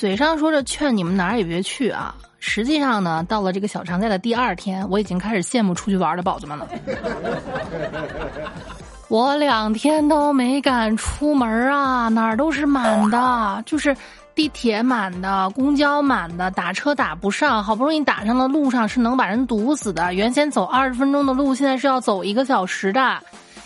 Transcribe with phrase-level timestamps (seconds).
[0.00, 6.66] 嘴上说着劝你们哪儿也别去啊，实际上呢，到了这个小长假的第二天，我已经开始羡慕出去玩的宝子们了。
[9.08, 13.94] 我两天都没敢出门啊，哪儿都是满的，就是
[14.34, 20.14] 地铁满的，公交满的，打车打不上，好不容易打上了，路上是能把人堵死的。
[20.14, 23.20] 原先走二十分钟的路，现在是要走一个小时的。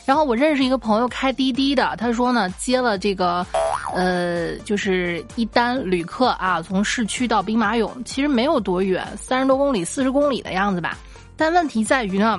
[0.04, 3.46] 然后我认识一个朋友开滴滴的，他说呢，接了这个，
[3.94, 10.98] 呃，就是一单旅客啊，从市区到兵马俑，其实没有多远，三十多公里、四十公里的样子吧。
[11.36, 12.38] 但问题在于呢，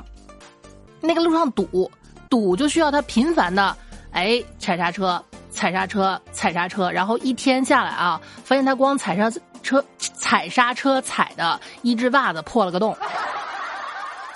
[1.01, 1.89] 那个路上堵。
[2.27, 3.77] 堵就需要他频繁的，
[4.11, 12.97] 哎，踩刹车，踩刹车，踩刹车，然后一天下来啊，发现他光踩刹车，踩刹车踩的一只袜子破了个洞。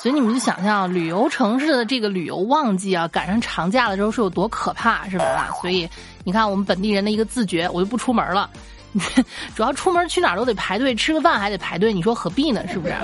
[0.01, 5.49] 所以你们就想象旅游城市的这个旅游旺季啊，赶上长假的时候是有多可怕，是吧？
[5.61, 5.87] 所以
[6.23, 8.49] 你看我们本地人的一个自觉，我就不出门了。
[9.55, 12.65] 主要出门去哪儿都得排队，吃个饭还得排队，你说何必呢？
[12.67, 12.95] 是不是？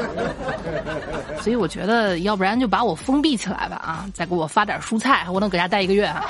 [1.43, 4.05] 所以我觉得，要不然就把我封闭起来吧啊！
[4.13, 6.25] 再给我发点蔬菜，我能搁家待一个月啊。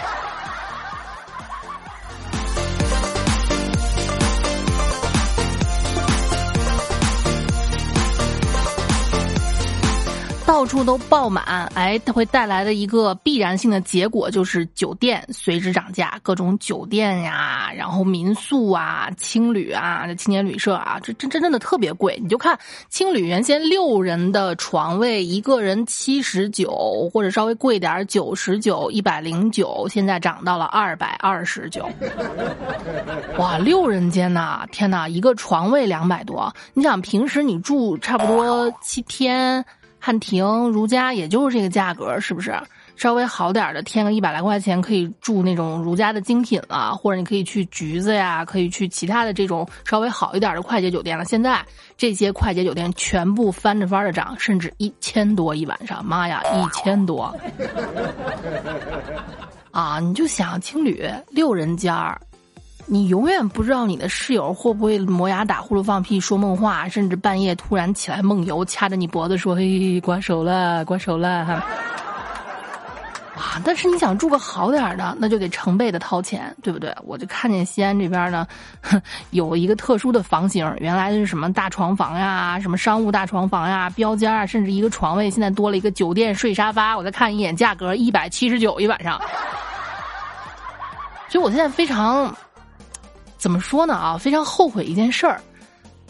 [10.65, 22.19] 到处都爆满，哎，它会带来的一个必然性的结果就是酒店随之涨价，各种酒店呀，然后民宿啊、青旅啊、青年旅社啊，这真真真的特别贵。
[22.19, 22.57] 你就看
[22.89, 31.87] 青旅原先六人的床位，一个人七十九，或者稍微贵点九十九、一百零九，现在涨到了二百二十九。
[33.37, 39.63] 哇，六人间呐，天呐，一个床位两百多，你想平时你住差不多七天。
[40.05, 42.55] 汉庭如家也就是这个价格，是不是？
[42.95, 51.25] 稍微好点的，添个一百来块钱可以住那种如家的精品了，或者你可以去橘子呀，可以去其他的这种稍微好一点的快捷酒店了。
[51.25, 51.59] 现在
[51.97, 57.35] 这些快捷酒店全部翻着番的涨，甚至一千多一晚上，妈呀，一千多！
[59.71, 62.21] 啊，你就想青旅六人间儿。
[62.87, 71.53] 你永远不知道你的室友会不会磨牙、打呼噜、放屁、说梦话，甚至半夜突然起来梦游，掐着你脖子说：“嘿，关手了，关手了。”哈，
[73.35, 73.59] 啊！
[73.65, 76.95] 但是你想住个好点的，那就得成倍的掏钱，对不对？
[77.03, 78.45] 我就看见西安这边呢，
[79.31, 86.95] 有一个特殊的房型，原来是什么大床房呀，什么商务大床房呀，标间啊，甚至一个床位，现在多了一个酒店睡沙发。
[86.95, 89.19] 我再看一眼价格，一百七十九一晚上。
[91.27, 92.31] 所以我现在非常。
[93.37, 94.17] 怎么说呢啊？
[94.17, 95.39] 非常后悔一件事儿，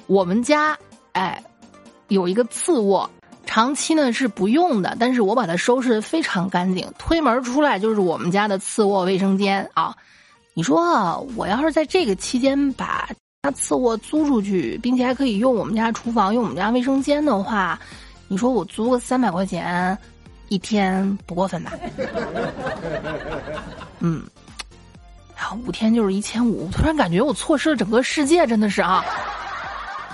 [0.07, 0.77] 我们家
[1.11, 1.43] 哎
[2.07, 3.09] 有一个次卧，
[3.45, 9.95] 长期呢是不用的，但是我把它收拾的非常干净，推门出来就是我们家的次卧卫生间啊。
[10.53, 13.09] 你说我要是在这个期间把
[13.41, 17.77] 它次卧租出去，并且还可以用我们家厨房、用我们家卫生间的话，
[18.29, 19.97] 你说我租个三百块钱
[20.47, 21.73] 一天不过分吧？
[23.99, 24.23] 嗯。
[25.65, 29.03] 五天就是一千五，突然感觉我错失了整个世界，真的是啊！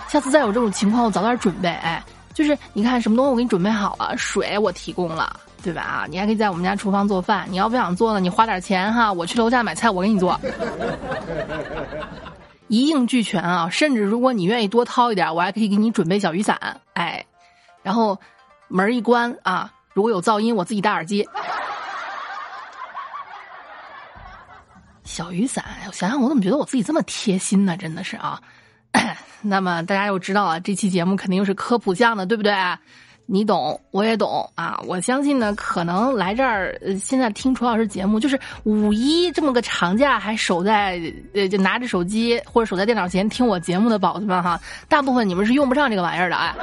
[0.08, 1.70] 下次再有这种情况，我早点准备。
[1.70, 5.82] 哎，就是你看什么东西我给你准备好了，水我提供了，对吧？
[5.82, 7.48] 啊，你还可以在我们家厨房做饭。
[7.50, 10.40] 你要不想做呢，你花点钱哈，我去楼下买菜，我给你做，
[12.68, 13.70] 一应俱全啊！
[13.70, 16.60] 甚至如果你愿意多掏一点，我还可以给你准备小雨伞。
[16.94, 17.26] 哎，
[17.84, 18.20] 然后
[18.68, 21.28] 门一关啊，如果有噪音，我自己戴耳机。
[25.12, 27.76] 小雨伞，想想我怎么觉得我自己这么贴心呢？
[27.76, 28.42] 真的是啊。
[29.44, 32.54] 那么大家又知道了，这期节目肯定又是科普项的，对不对？
[33.26, 34.80] 你懂，我也懂啊。
[34.88, 40.98] 我相信呢，可能来这儿现在听楚老师节目，就是五一这么个长假还守在
[41.34, 46.56] 呃，就拿着手机或者守在电脑前听我节目的宝子们哈，大部分你们是用不上这个玩意儿的啊。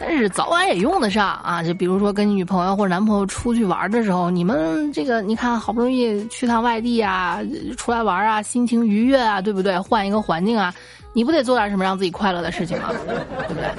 [0.00, 1.62] 但是早晚也用得上啊！
[1.62, 7.40] 就比如说跟女朋友或者男朋友出去玩的时候，你们这个你看好不容易去趟外地啊，
[7.76, 9.78] 出来玩啊，心情愉悦啊，对不对？
[9.78, 10.72] 换一个环境啊，
[11.12, 12.90] 你不得做点什么让自己快乐的事情吗？
[12.90, 13.70] 对不对？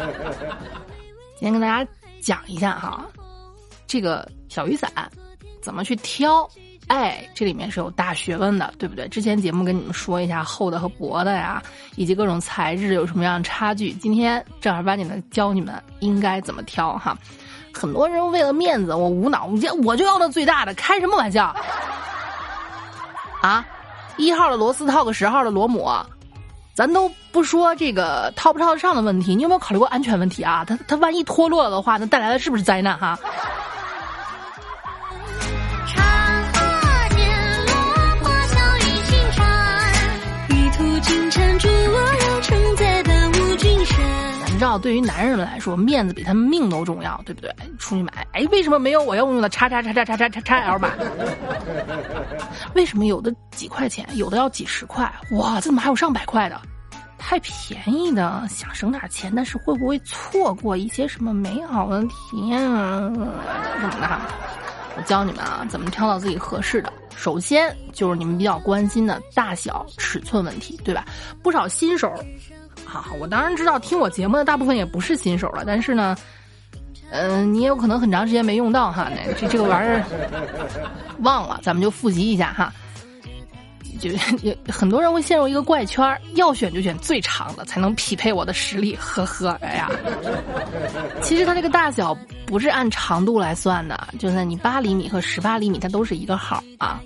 [1.38, 1.90] 今天跟大家
[2.22, 3.06] 讲一下哈，
[3.88, 4.92] 这个小雨伞
[5.62, 6.50] 怎么去挑。
[6.90, 9.08] 哎，这里面是有大学问的，对不对？
[9.08, 11.62] 之前节目跟你们说一下厚的和薄的呀，
[11.96, 13.94] 以及各种材质有什么样的差距。
[13.94, 17.16] 今天正儿八经的教你们应该怎么挑哈。
[17.72, 21.56] 很多人为了面子，我无脑，我我就要那最大的，开什么玩笑？
[23.44, 23.64] 啊，
[24.18, 25.88] 一号的螺丝套个十号的螺母，
[26.74, 30.66] 咱都不说这个套不套得上的问题，你有没有考虑过安全问题啊？
[30.68, 33.18] 它它万一脱落了的话，那带来的是不是灾难哈？
[44.78, 47.54] 对于男人们来说，面子比他们命都重要，对不对？
[47.78, 50.92] 出去买，哎，为什么没有我要用的叉叉叉叉叉叉叉叉 L 码？
[52.76, 55.12] 为什么有的几块钱，有的要几十块？
[55.32, 56.60] 哇，这怎么还有上百块的？
[57.18, 63.12] 太便宜的，想省点钱，但是会不会错过一些什么美好的体验啊？
[63.80, 64.22] 什么的？
[64.96, 66.92] 我教你们啊，怎么挑到自己合适的。
[67.16, 71.06] 首先就是你们比较关心的大小尺寸问题，对吧？
[71.44, 72.12] 不少新手，
[72.90, 76.16] 好，我当然知道听我节目的大部分也不是新手了，但是呢，
[77.12, 80.04] 嗯，你也有可能很长时间没用到哈，那这这个玩意儿
[81.20, 82.74] 忘了，咱们就复习一下哈。
[84.00, 84.10] 就
[84.44, 88.96] 有很多人会陷入一个怪圈要选就选最长的，才能匹配我的实力。
[88.96, 89.92] 呵呵，哎呀，
[91.22, 97.02] 其实它这个大小不是按长度来算的，就是你八厘米和十八厘米，它都是一个号啊，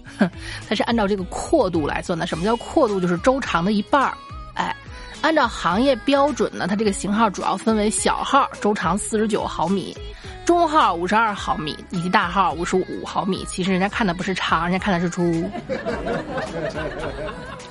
[0.70, 2.28] 它是按照这个阔度来算的。
[2.28, 3.00] 什么叫阔度？
[3.00, 4.14] 就是周长的一半儿。
[4.54, 4.76] 哎，
[5.24, 9.96] 按照行业标准呢，它这个型号主要分为小号，周长四十九毫米。
[10.44, 15.50] 中号五十二毫米以及大号五十五毫米，其实人家看的不是长，人家看的是粗。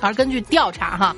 [0.01, 1.15] 而根据调查哈，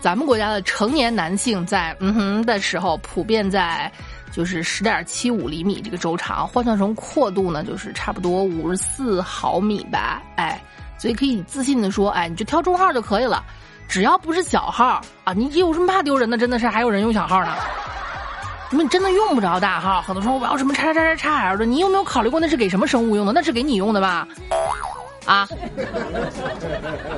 [0.00, 3.92] 咱们国家的成年男性在嗯哼的时候，普遍在
[4.32, 10.22] 就是十点七五厘米这个周长，换算成阔度呢，就是差不多五十四毫米吧。
[10.36, 10.58] 哎，
[10.96, 13.44] 所以可以自信的说，哎，你就挑中号就可以了，
[13.88, 16.36] 只要不是小号啊，你有什么怕丢人的？
[16.36, 17.52] 真的是还有人用小号呢。
[18.70, 23.32] 你真的用不着大号，很多说我要什么叉叉叉叉叉 L 的，你有没有考虑过那是给什么生物用的？
[23.32, 24.28] 那是给你用的吧？
[25.24, 25.48] 啊，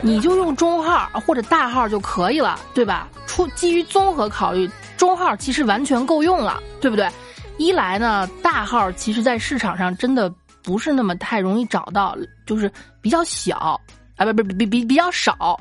[0.00, 3.08] 你就用中号或者大号就可以了，对吧？
[3.26, 7.08] 出基于综合考虑，中号其实完全够用了，对不对？
[7.56, 10.32] 一来呢，大号其实在市场上真的
[10.62, 12.70] 不是那么太容易找到，就是
[13.00, 13.80] 比较小
[14.16, 15.58] 啊，不不比比比较少。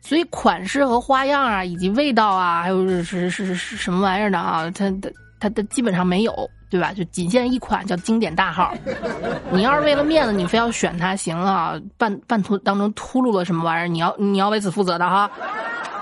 [0.00, 6.92] 所以款式和花样啊，以及味道啊，还有是是是是什么玩意儿的啊，它的它的基本上没有，对吧？
[6.92, 8.74] 就仅限一款叫经典大号。
[9.52, 11.74] 你要是为了面子，你非要选它，行啊？
[11.98, 15.30] 半半途当中秃噜了什么玩意儿，你要你要为此负责的哈。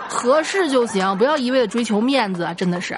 [0.08, 2.96] 合适就行，不要一味的追求面子，真的是。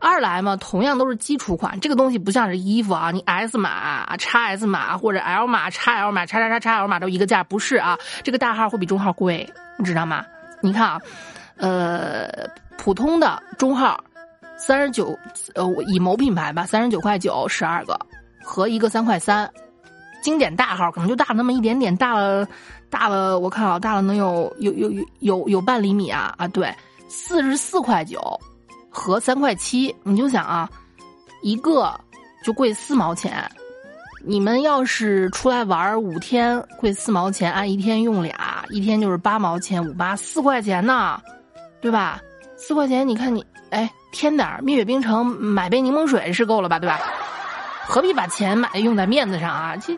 [0.00, 7.98] 二来嘛，同样都是基础款，这个东西不像是衣服啊，你 S 码、XS 码或者 L 码、XL 码、叉叉叉叉 L 码都一个价，不是啊？
[8.22, 10.24] 这个大号会比中号贵，你知道吗？
[10.60, 11.00] 你看啊，
[11.56, 12.28] 呃，
[12.76, 14.02] 普通的中号，
[14.56, 15.16] 三十九，
[15.54, 17.98] 呃，以某品牌吧，三十九块九十二个，
[18.42, 19.50] 和一个三块三，
[20.22, 22.46] 经典大号可能就大那么一点点，大了，
[22.90, 26.74] 大了，我看啊，大了能有有有有有有半厘米啊啊，对，
[27.08, 28.20] 四十四块九
[28.90, 30.68] 和三块七，你就想啊，
[31.42, 31.92] 一个
[32.42, 33.48] 就贵四毛钱。
[34.24, 38.36] 你们要是出来玩五天，贵四毛钱，按一天用俩，
[38.70, 41.20] 一天就是八毛钱，五八四块钱呢，
[41.80, 42.20] 对吧？
[42.56, 46.98] 四块钱，你看你，哎，添点蜜雪冰城，买杯柠檬水是够了吧，对吧？
[47.86, 49.76] 何必把钱买用在面子上啊？
[49.76, 49.96] 这，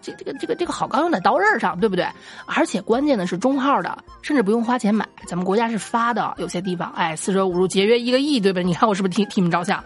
[0.00, 2.06] 这这个这个这个好钢用在刀刃上，对不对？
[2.46, 8.60] 而且关键的是中号的，甚至不用花钱买，咱们国家是发的，有些地方，哎，四舍五入节约一个亿，对吧？
[8.60, 9.82] 你看我是不是替替你们着想？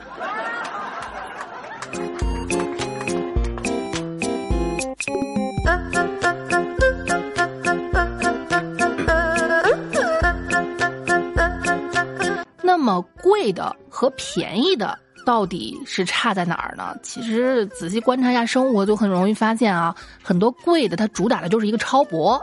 [13.41, 16.95] 贵的和便宜的到底是差在哪儿呢？
[17.03, 22.39] 其实仔细观察一下生活，就很容易发现啊，很多贵的它主打的就是一个超薄，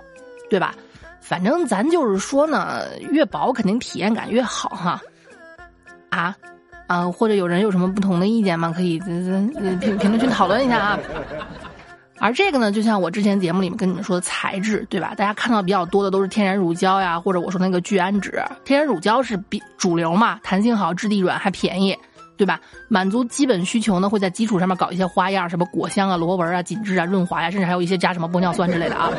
[0.50, 0.74] 对吧？
[1.22, 5.00] 反正咱就是说呢，越薄肯定体验感越好哈。
[6.10, 6.36] 啊
[6.88, 8.74] 啊，或者有人有什么不同的意见吗？
[8.76, 11.00] 可以评评论区讨论一下啊。
[12.20, 15.14] 而这个呢，就像我之前节目里面跟你们说的材质，对吧？
[15.16, 18.32] 大家看到比较多的都是天然乳胶呀，或者我说那个聚氨酯。
[18.66, 21.96] 天然乳胶是比主流嘛，弹性好，质地软，还便宜，
[22.36, 22.60] 对吧？
[22.88, 29.12] 满足基本需求呢，会在基础上面搞一些花样，什么果香啊、螺纹啊、紧致啊、润滑呀，甚至还有一些加什么玻尿酸之类的啊。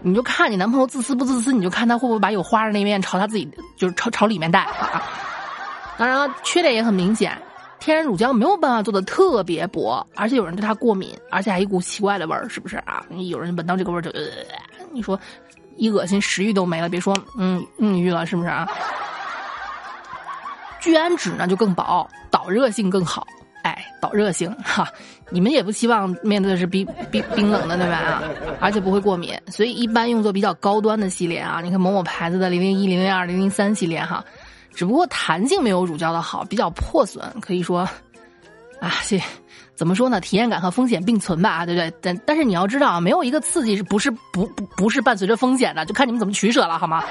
[0.00, 5.02] 你就看你男朋友自私不自私，你就看他会不会把有花的那面朝他自己，就是朝朝里面带啊。
[5.96, 7.36] 当然了，缺点也很明显。
[7.80, 13.04] 天然乳胶没有办法做的特别薄，而且有人对它过敏，而且还一股奇怪的味儿，是不是啊？
[13.28, 14.22] 有人闻到这个味儿就，呃，
[14.92, 15.18] 你说
[15.76, 18.68] 一恶心，食欲都没了，别说嗯嗯欲了，是不是啊？
[20.80, 23.26] 聚氨酯呢就更薄，导热性更好，
[23.62, 24.86] 哎，导热性哈，
[25.30, 28.22] 你们也不希望面对的是冰冰冰冷的对吧？
[28.60, 34.24] 而且不会过敏，所以一般用作比较高端的系列啊，你看某某牌子的零零一、零零二、零零三系列哈。
[34.78, 37.80] 只不过弹性没有乳胶的好，比较破损，可以说，
[38.80, 39.20] 啊，这
[39.74, 40.20] 怎么说呢？
[40.20, 41.92] 体验感和风险并存吧，对不对？
[42.00, 47.02] 但但是你要知道啊，没有一个刺激是不是不不不是伴随着风险的，就看你们怎么取舍了，好吗？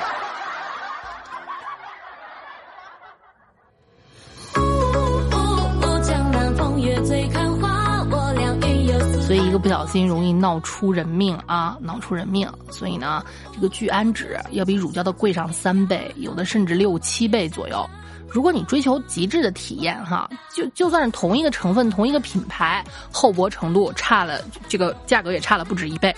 [9.57, 12.49] 不小心容易闹出人命啊，闹出人命。
[12.69, 13.23] 所以呢，
[13.53, 17.87] 这个聚氨酯要比乳胶的贵上三倍，有的甚至六七倍左右。
[18.29, 26.13] 如果你追求极致的体验，哈，就就算是同一个成分、同一个品牌，厚薄程度差了，这个价格也差了不止一倍。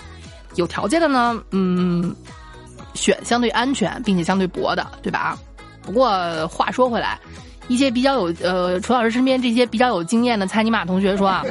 [0.56, 2.14] 有条件的呢，嗯，
[2.94, 5.38] 选相对安全并且相对薄的，对吧？
[5.82, 7.18] 不过话说回来。
[7.70, 11.44] 一些比较有呃，楚老师身边这些比较有经验的猜尼玛同学说啊，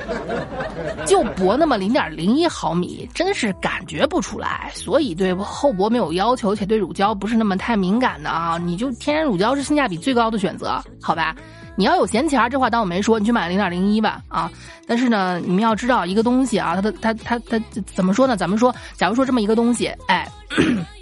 [1.07, 4.69] 就薄那么零点零一毫米，真是感觉不出来。
[4.75, 11.33] 所以对厚薄没有要求，且对乳胶不是那么太敏感的啊，你就天然乳胶是性价比最高的选择，好吧？
[11.77, 14.51] 你要有闲钱儿这话当我没说，你去买零点零一吧啊！
[14.85, 17.57] 但是呢，你们要知道一个东西啊，它的它它它
[17.95, 18.35] 怎么说呢？
[18.35, 20.27] 咱们说，假如说这么一个东西，哎，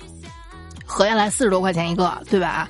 [0.85, 2.69] 合下来四十多块钱一个，对吧？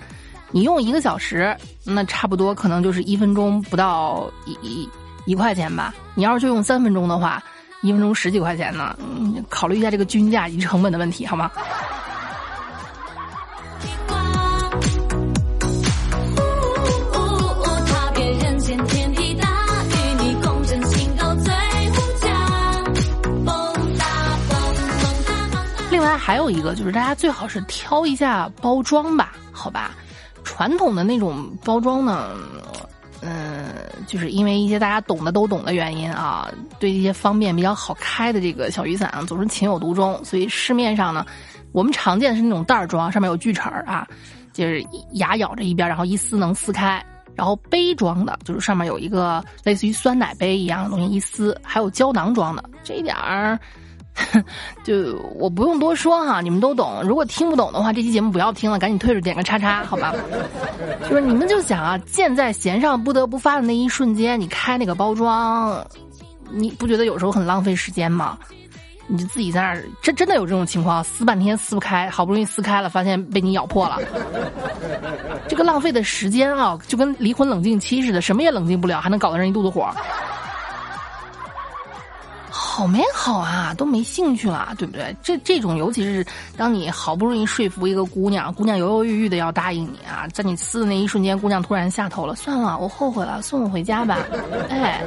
[0.52, 4.90] 你用一个小时，那差不多可能就是一分钟不到一一
[5.26, 5.94] 一块钱吧。
[6.16, 7.44] 你要是就用三分钟的话，
[7.82, 8.98] 一分钟十几块钱呢。
[9.00, 11.52] 嗯，考虑一下这个均价以及成本的问题，好吗？
[25.90, 29.92] 另外还有一个就是，大家最好是挑一下包装吧，好吧？
[30.58, 32.32] 传统的那种包装呢，
[33.22, 33.76] 嗯，
[34.08, 36.50] 就是因为一些大家懂的都懂的原因啊，
[36.80, 40.20] 对一些方便比较好开的这个小雨伞啊，总是情有独钟。
[40.26, 41.24] 所以市面上呢，
[41.74, 44.08] 我们常见的是那种袋装，上面有锯齿儿啊，
[44.52, 47.00] 就是牙咬着一边，然后一撕能撕开；
[47.36, 53.60] 然后杯装的，就是上面有一个类似于酸奶杯一样的东西，一撕；还有胶囊装的，这一点儿。
[54.84, 57.02] 就我不用多说哈，你们都懂。
[57.04, 60.14] 如果听不懂的话，这期节目不要听了，赶紧退出，点个叉叉，好吧？
[61.10, 65.86] 就是你们就想啊，箭在弦上不得不发的那一瞬间，你开那个包装，
[66.52, 68.38] 你不觉得有时候很浪费时间吗？
[69.10, 74.00] 你就自己在那儿，真真的有这种情况，撕半天撕不开，好不容易撕开了，发现被你咬破了。
[75.48, 79.90] 这个浪费的时间啊，就跟离婚冷静期似的，什么也冷静不了，还能搞得人一肚子火。
[82.78, 85.16] 好没好啊，都没兴趣了，对不对？
[85.24, 86.24] 这这种，尤其是
[86.56, 94.20] 当你好不容易说服一个姑娘，姑娘犹犹豫豫的要答应你啊，在你撕的那一瞬间，姑娘突然下头了，算了，我后悔了，送我回家吧。
[94.70, 95.02] 哎，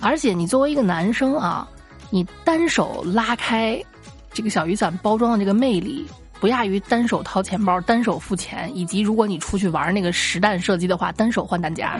[0.00, 1.68] 而且你作为一个男生啊，
[2.08, 3.78] 你单手拉开
[4.32, 6.06] 这个小雨伞包装的这个魅力。
[6.38, 11.98] 不亚于单手掏钱包、单手付钱，以及如果你出去玩那个实弹射击的话，单手换弹夹。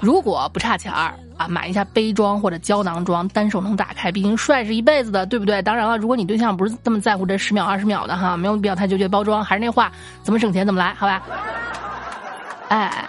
[0.00, 5.60] 如果不差钱儿啊，买一下杯装或者胶囊装，单手能打开，毕竟帅是一辈子的，对不对？
[5.62, 9.44] 当然了，如果你对象不是这么在乎这十秒、二十秒的哈，没有必要太纠结包装。
[9.44, 9.90] 还是那话，
[10.22, 11.22] 怎么省钱怎么来，好吧？
[12.68, 13.08] 哎，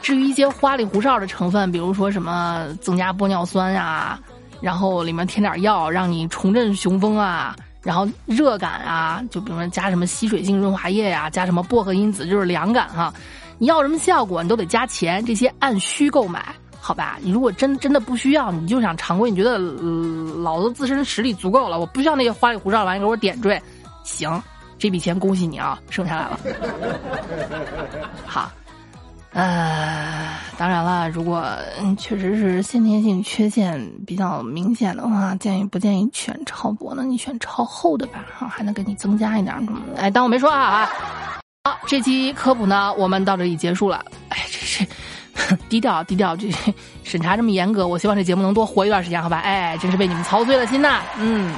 [0.00, 4.18] 至于一些花里胡哨的成分，比如说什么增加玻尿酸啊，
[4.60, 7.54] 然后里面添点药让你重振雄风啊。
[7.82, 13.14] 然后热感啊，就比如说加什么吸水性润滑液呀，加什么薄荷因子就是凉感哈。
[13.58, 17.18] 你要什么效果，你都得加钱，这些按需购买，好吧？
[17.20, 23.60] 你如果真真的不需要，你就想常规，你觉得老子自身实力足够了，我不需要那些花里胡哨的玩意给我点缀，
[24.04, 24.42] 行，
[24.78, 26.38] 这笔钱恭喜你啊，省下来了。
[28.26, 28.50] 好。
[29.32, 31.46] 呃，当然了，如果
[31.98, 37.02] 确实是先天性缺陷比较明显的话，建议不建议选超薄呢？
[37.02, 39.78] 你选超厚的吧，哈，还能给你增加一点什么？
[39.98, 40.88] 哎，当我没说啊。
[41.66, 44.04] 好，这期科普呢，我们到这里结束了。
[44.28, 44.86] 哎，这是
[45.68, 46.48] 低调低调，这
[47.02, 49.38] 审查这么严格，我希望这节目能多活一段时间，好吧？
[49.38, 51.02] 哎，真是为你们操碎了心呐。
[51.18, 51.52] 嗯。